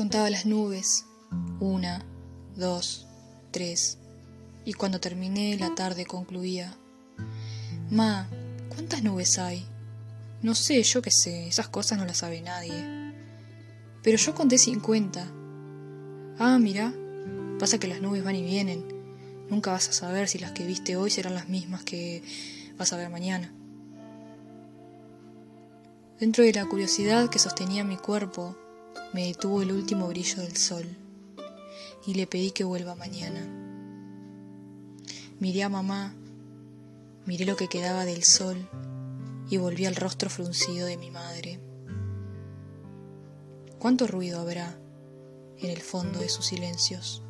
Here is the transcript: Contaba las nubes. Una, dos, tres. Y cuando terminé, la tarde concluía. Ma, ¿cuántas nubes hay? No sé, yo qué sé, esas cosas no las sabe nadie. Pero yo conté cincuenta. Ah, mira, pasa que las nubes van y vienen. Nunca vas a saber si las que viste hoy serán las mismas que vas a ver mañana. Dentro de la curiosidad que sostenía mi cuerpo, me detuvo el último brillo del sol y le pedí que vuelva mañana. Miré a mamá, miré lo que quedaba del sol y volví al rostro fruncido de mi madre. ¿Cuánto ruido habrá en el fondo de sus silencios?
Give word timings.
Contaba 0.00 0.30
las 0.30 0.46
nubes. 0.46 1.04
Una, 1.60 2.02
dos, 2.56 3.06
tres. 3.50 3.98
Y 4.64 4.72
cuando 4.72 4.98
terminé, 4.98 5.58
la 5.58 5.74
tarde 5.74 6.06
concluía. 6.06 6.74
Ma, 7.90 8.26
¿cuántas 8.70 9.02
nubes 9.02 9.38
hay? 9.38 9.66
No 10.40 10.54
sé, 10.54 10.82
yo 10.84 11.02
qué 11.02 11.10
sé, 11.10 11.48
esas 11.48 11.68
cosas 11.68 11.98
no 11.98 12.06
las 12.06 12.16
sabe 12.16 12.40
nadie. 12.40 13.12
Pero 14.02 14.16
yo 14.16 14.34
conté 14.34 14.56
cincuenta. 14.56 15.30
Ah, 16.38 16.58
mira, 16.58 16.94
pasa 17.58 17.76
que 17.76 17.86
las 17.86 18.00
nubes 18.00 18.24
van 18.24 18.36
y 18.36 18.42
vienen. 18.42 18.82
Nunca 19.50 19.70
vas 19.70 19.90
a 19.90 19.92
saber 19.92 20.28
si 20.28 20.38
las 20.38 20.52
que 20.52 20.64
viste 20.64 20.96
hoy 20.96 21.10
serán 21.10 21.34
las 21.34 21.50
mismas 21.50 21.84
que 21.84 22.22
vas 22.78 22.94
a 22.94 22.96
ver 22.96 23.10
mañana. 23.10 23.52
Dentro 26.18 26.42
de 26.42 26.54
la 26.54 26.64
curiosidad 26.64 27.28
que 27.28 27.38
sostenía 27.38 27.84
mi 27.84 27.98
cuerpo, 27.98 28.56
me 29.12 29.26
detuvo 29.26 29.62
el 29.62 29.72
último 29.72 30.06
brillo 30.08 30.42
del 30.42 30.56
sol 30.56 30.84
y 32.06 32.14
le 32.14 32.26
pedí 32.26 32.52
que 32.52 32.64
vuelva 32.64 32.94
mañana. 32.94 33.40
Miré 35.40 35.64
a 35.64 35.68
mamá, 35.68 36.14
miré 37.26 37.44
lo 37.44 37.56
que 37.56 37.68
quedaba 37.68 38.04
del 38.04 38.22
sol 38.22 38.68
y 39.50 39.56
volví 39.56 39.86
al 39.86 39.96
rostro 39.96 40.30
fruncido 40.30 40.86
de 40.86 40.96
mi 40.96 41.10
madre. 41.10 41.60
¿Cuánto 43.78 44.06
ruido 44.06 44.40
habrá 44.40 44.78
en 45.58 45.70
el 45.70 45.80
fondo 45.80 46.20
de 46.20 46.28
sus 46.28 46.46
silencios? 46.46 47.22